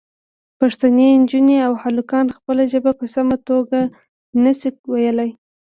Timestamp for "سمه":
3.15-3.35